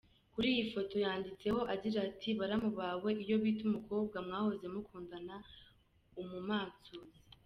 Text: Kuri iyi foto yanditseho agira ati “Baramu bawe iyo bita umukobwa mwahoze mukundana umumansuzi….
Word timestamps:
Kuri 0.33 0.47
iyi 0.53 0.63
foto 0.73 0.95
yanditseho 1.05 1.59
agira 1.73 1.97
ati 2.09 2.29
“Baramu 2.39 2.69
bawe 2.79 3.09
iyo 3.23 3.35
bita 3.43 3.63
umukobwa 3.69 4.15
mwahoze 4.27 4.65
mukundana 4.73 5.35
umumansuzi…. 6.21 7.17